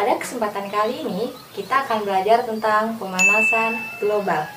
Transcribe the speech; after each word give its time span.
Pada 0.00 0.16
kesempatan 0.16 0.72
kali 0.72 1.04
ini, 1.04 1.28
kita 1.52 1.84
akan 1.84 2.08
belajar 2.08 2.40
tentang 2.48 2.96
pemanasan 2.96 3.76
global. 4.00 4.48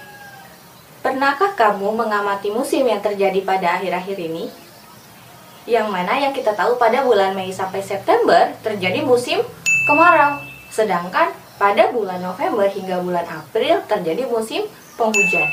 Pernahkah 1.03 1.51
kamu 1.51 1.99
mengamati 1.99 2.47
musim 2.47 2.87
yang 2.87 3.03
terjadi 3.03 3.43
pada 3.43 3.75
akhir-akhir 3.75 4.23
ini? 4.23 4.47
Yang 5.67 5.87
mana 5.91 6.15
yang 6.15 6.31
kita 6.31 6.55
tahu 6.55 6.79
pada 6.79 7.03
bulan 7.03 7.35
Mei 7.35 7.51
sampai 7.51 7.83
September 7.83 8.55
terjadi 8.63 9.03
musim 9.03 9.43
kemarau. 9.83 10.39
Sedangkan 10.71 11.35
pada 11.59 11.91
bulan 11.91 12.23
November 12.23 12.71
hingga 12.71 13.03
bulan 13.03 13.27
April 13.27 13.83
terjadi 13.83 14.23
musim 14.31 14.63
penghujan. 14.95 15.51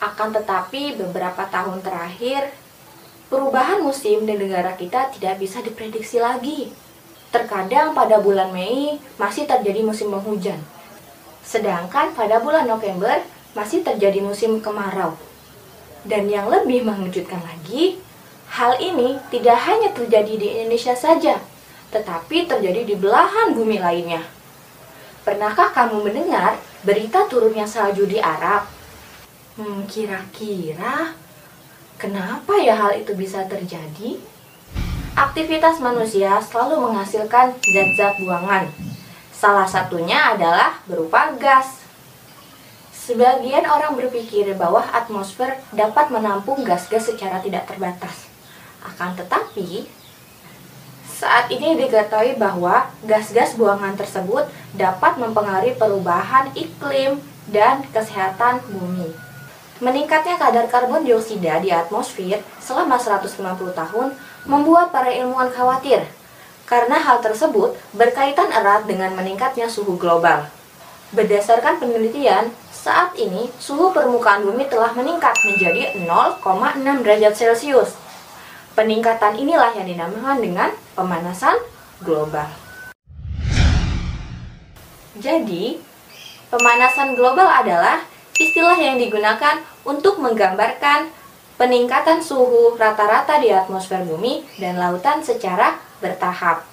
Akan 0.00 0.32
tetapi 0.32 0.96
beberapa 0.96 1.44
tahun 1.44 1.84
terakhir 1.84 2.56
perubahan 3.28 3.84
musim 3.84 4.24
di 4.24 4.32
negara 4.32 4.72
kita 4.80 5.12
tidak 5.12 5.44
bisa 5.44 5.60
diprediksi 5.60 6.16
lagi. 6.16 6.85
Terkadang 7.36 7.92
pada 7.92 8.16
bulan 8.16 8.48
Mei 8.48 8.96
masih 9.20 9.44
terjadi 9.44 9.84
musim 9.84 10.08
penghujan. 10.08 10.56
Sedangkan 11.44 12.16
pada 12.16 12.40
bulan 12.40 12.64
November 12.64 13.20
masih 13.52 13.84
terjadi 13.84 14.24
musim 14.24 14.56
kemarau. 14.64 15.20
Dan 16.00 16.32
yang 16.32 16.48
lebih 16.48 16.88
mengejutkan 16.88 17.44
lagi, 17.44 18.00
hal 18.48 18.80
ini 18.80 19.20
tidak 19.28 19.52
hanya 19.68 19.92
terjadi 19.92 20.32
di 20.32 20.48
Indonesia 20.48 20.96
saja, 20.96 21.36
tetapi 21.92 22.48
terjadi 22.48 22.88
di 22.88 22.96
belahan 22.96 23.52
bumi 23.52 23.84
lainnya. 23.84 24.24
Pernahkah 25.20 25.76
kamu 25.76 26.08
mendengar 26.08 26.56
berita 26.88 27.28
turunnya 27.28 27.68
salju 27.68 28.08
di 28.08 28.16
Arab? 28.16 28.64
Hmm, 29.60 29.84
kira-kira 29.84 31.12
kenapa 32.00 32.56
ya 32.64 32.80
hal 32.80 32.96
itu 32.96 33.12
bisa 33.12 33.44
terjadi? 33.44 34.35
Aktivitas 35.16 35.80
manusia 35.80 36.36
selalu 36.44 36.76
menghasilkan 36.76 37.56
zat-zat 37.56 38.20
buangan. 38.20 38.68
Salah 39.32 39.64
satunya 39.64 40.36
adalah 40.36 40.76
berupa 40.84 41.32
gas. 41.40 41.80
Sebagian 42.92 43.64
orang 43.64 43.96
berpikir 43.96 44.44
bahwa 44.60 44.84
atmosfer 44.92 45.56
dapat 45.72 46.12
menampung 46.12 46.60
gas-gas 46.68 47.08
secara 47.08 47.40
tidak 47.40 47.64
terbatas. 47.64 48.28
Akan 48.84 49.16
tetapi, 49.16 49.88
saat 51.08 51.48
ini 51.48 51.80
diketahui 51.80 52.36
bahwa 52.36 52.92
gas-gas 53.08 53.56
buangan 53.56 53.96
tersebut 53.96 54.52
dapat 54.76 55.16
mempengaruhi 55.16 55.80
perubahan 55.80 56.52
iklim 56.52 57.24
dan 57.48 57.88
kesehatan 57.88 58.60
bumi. 58.68 59.16
Meningkatnya 59.76 60.40
kadar 60.40 60.64
karbon 60.72 61.04
dioksida 61.04 61.60
di 61.60 61.68
atmosfer 61.68 62.40
selama 62.64 62.96
150 62.96 63.36
tahun 63.76 64.16
membuat 64.48 64.88
para 64.88 65.12
ilmuwan 65.12 65.52
khawatir 65.52 66.00
karena 66.64 66.96
hal 66.96 67.20
tersebut 67.20 67.76
berkaitan 67.92 68.48
erat 68.50 68.88
dengan 68.88 69.12
meningkatnya 69.12 69.68
suhu 69.68 70.00
global. 70.00 70.48
Berdasarkan 71.14 71.78
penelitian, 71.78 72.50
saat 72.72 73.14
ini, 73.14 73.52
suhu 73.62 73.94
permukaan 73.94 74.42
bumi 74.42 74.66
telah 74.66 74.90
meningkat 74.96 75.36
menjadi 75.46 75.94
0,6 76.02 77.04
derajat 77.06 77.34
Celcius. 77.36 77.94
Peningkatan 78.74 79.38
inilah 79.38 79.76
yang 79.78 79.86
dinamakan 79.86 80.42
dengan 80.42 80.70
pemanasan 80.98 81.60
global. 82.02 82.50
Jadi, 85.16 85.78
pemanasan 86.50 87.14
global 87.14 87.46
adalah 87.46 88.15
istilah 88.36 88.76
yang 88.76 88.96
digunakan 89.00 89.64
untuk 89.84 90.20
menggambarkan 90.20 91.08
peningkatan 91.56 92.20
suhu 92.20 92.76
rata-rata 92.76 93.40
di 93.40 93.52
atmosfer 93.52 94.04
bumi 94.04 94.44
dan 94.60 94.76
lautan 94.76 95.24
secara 95.24 95.80
bertahap. 96.04 96.64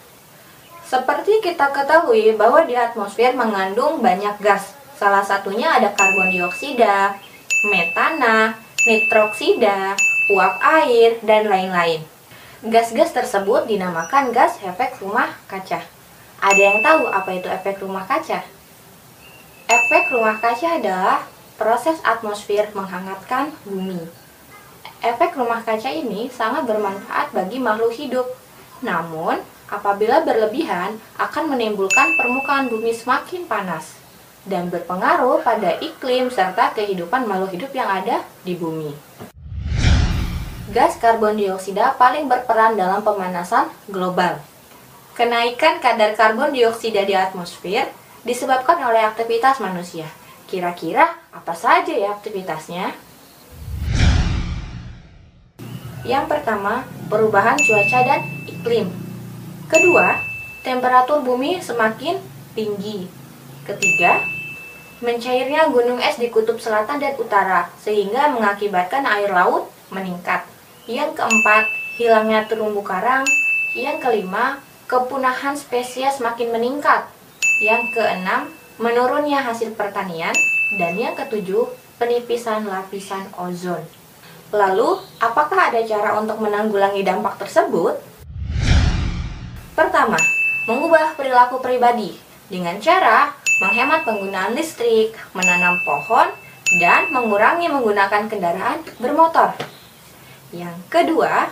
Seperti 0.83 1.39
kita 1.39 1.71
ketahui 1.71 2.35
bahwa 2.35 2.67
di 2.67 2.75
atmosfer 2.75 3.33
mengandung 3.33 4.03
banyak 4.03 4.35
gas, 4.43 4.75
Salah 5.03 5.25
satunya 5.25 5.73
ada 5.73 5.91
karbon 5.91 6.31
dioksida, 6.31 7.17
metana, 7.67 8.55
nitroksida, 8.85 9.97
uap 10.31 10.55
air, 10.63 11.19
dan 11.25 11.49
lain-lain. 11.51 12.05
Gas-gas 12.63 13.11
tersebut 13.11 13.67
dinamakan 13.67 14.31
gas 14.31 14.55
efek 14.63 15.03
rumah 15.03 15.35
kaca. 15.51 15.83
Ada 16.39 16.61
yang 16.61 16.79
tahu 16.79 17.11
apa 17.11 17.29
itu 17.35 17.51
efek 17.51 17.83
rumah 17.83 18.07
kaca? 18.07 18.47
Efek 19.67 20.13
rumah 20.15 20.39
kaca 20.39 20.79
adalah 20.79 21.27
proses 21.55 22.01
atmosfer 22.01 22.69
menghangatkan 22.73 23.53
bumi. 23.67 24.01
Efek 25.03 25.35
rumah 25.35 25.59
kaca 25.59 25.91
ini 25.91 26.31
sangat 26.31 26.63
bermanfaat 26.63 27.35
bagi 27.35 27.59
makhluk 27.59 27.91
hidup. 27.91 28.27
Namun, 28.79 29.39
apabila 29.67 30.23
berlebihan 30.23 30.95
akan 31.19 31.51
menimbulkan 31.51 32.07
permukaan 32.15 32.71
bumi 32.71 32.95
semakin 32.95 33.43
panas 33.47 33.99
dan 34.43 34.67
berpengaruh 34.67 35.43
pada 35.43 35.79
iklim 35.79 36.27
serta 36.27 36.75
kehidupan 36.75 37.27
makhluk 37.27 37.55
hidup 37.55 37.71
yang 37.71 37.87
ada 37.87 38.23
di 38.43 38.55
bumi. 38.55 38.91
Gas 40.71 40.97
karbon 40.97 41.35
dioksida 41.35 41.95
paling 41.99 42.31
berperan 42.31 42.79
dalam 42.79 43.03
pemanasan 43.03 43.67
global. 43.91 44.39
Kenaikan 45.13 45.77
kadar 45.77 46.17
karbon 46.17 46.49
dioksida 46.49 47.05
di 47.05 47.13
atmosfer 47.13 47.91
disebabkan 48.25 48.81
oleh 48.81 49.05
aktivitas 49.05 49.61
manusia. 49.61 50.09
Kira-kira 50.47 51.17
apa 51.33 51.53
saja 51.55 51.91
ya 51.91 52.13
aktivitasnya? 52.13 52.93
Yang 56.03 56.25
pertama, 56.27 56.83
perubahan 57.07 57.55
cuaca 57.55 57.99
dan 58.03 58.21
iklim. 58.43 58.91
Kedua, 59.71 60.19
temperatur 60.67 61.23
bumi 61.23 61.63
semakin 61.63 62.19
tinggi. 62.51 63.07
Ketiga, 63.63 64.19
mencairnya 64.99 65.71
gunung 65.71 66.03
es 66.03 66.19
di 66.19 66.27
kutub 66.27 66.59
selatan 66.59 66.99
dan 66.99 67.15
utara, 67.15 67.71
sehingga 67.79 68.27
mengakibatkan 68.35 69.07
air 69.07 69.31
laut 69.31 69.71
meningkat. 69.95 70.43
Yang 70.83 71.23
keempat, 71.23 71.71
hilangnya 71.95 72.43
terumbu 72.51 72.83
karang. 72.83 73.23
Yang 73.71 74.03
kelima, 74.03 74.59
kepunahan 74.91 75.55
spesies 75.55 76.19
makin 76.19 76.51
meningkat. 76.51 77.07
Yang 77.63 77.95
keenam, 77.95 78.51
menurunnya 78.77 79.43
hasil 79.43 79.73
pertanian. 79.77 80.33
Dan 80.73 80.97
yang 80.97 81.13
ketujuh, 81.13 81.69
penipisan 82.01 82.65
lapisan 82.65 83.29
ozon. 83.37 83.85
Lalu, 84.53 85.01
apakah 85.21 85.69
ada 85.69 85.81
cara 85.85 86.17
untuk 86.17 86.41
menanggulangi 86.41 87.05
dampak 87.05 87.37
tersebut? 87.41 88.01
Pertama, 89.73 90.17
mengubah 90.69 91.17
perilaku 91.17 91.61
pribadi 91.61 92.17
dengan 92.49 92.77
cara 92.77 93.33
menghemat 93.61 94.05
penggunaan 94.05 94.53
listrik, 94.57 95.13
menanam 95.33 95.77
pohon, 95.85 96.29
dan 96.81 97.09
mengurangi 97.13 97.69
menggunakan 97.69 98.25
kendaraan 98.29 98.81
bermotor. 98.97 99.53
Yang 100.53 100.77
kedua, 100.89 101.49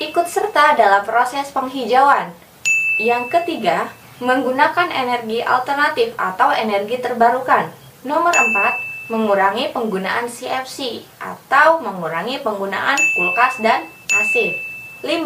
ikut 0.00 0.26
serta 0.28 0.76
dalam 0.76 1.04
proses 1.04 1.48
penghijauan. 1.52 2.32
Yang 2.96 3.28
ketiga, 3.32 3.92
menggunakan 4.16 4.88
energi 4.88 5.44
alternatif 5.44 6.16
atau 6.16 6.48
energi 6.48 6.96
terbarukan. 7.04 7.68
Nomor 8.08 8.32
empat, 8.32 8.72
mengurangi 9.12 9.76
penggunaan 9.76 10.24
CFC 10.24 11.04
atau 11.20 11.84
mengurangi 11.84 12.40
penggunaan 12.40 12.96
kulkas 12.96 13.60
dan 13.60 13.84
AC. 14.08 14.56
5. 15.04 15.20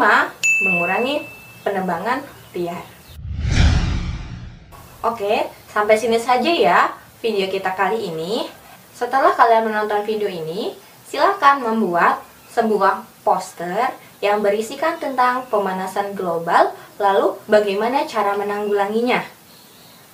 Mengurangi 0.66 1.22
penebangan 1.62 2.26
liar. 2.50 2.82
Oke, 5.06 5.48
sampai 5.70 5.96
sini 5.96 6.18
saja 6.18 6.50
ya 6.50 6.90
video 7.22 7.46
kita 7.46 7.72
kali 7.78 8.10
ini. 8.10 8.50
Setelah 8.92 9.32
kalian 9.32 9.70
menonton 9.70 10.02
video 10.04 10.28
ini, 10.28 10.74
silahkan 11.06 11.62
membuat 11.62 12.20
sebuah 12.52 13.06
poster 13.22 13.94
yang 14.20 14.44
berisikan 14.44 15.00
tentang 15.00 15.48
pemanasan 15.48 16.12
global, 16.12 16.76
lalu 17.00 17.36
bagaimana 17.48 18.04
cara 18.04 18.36
menanggulanginya. 18.36 19.39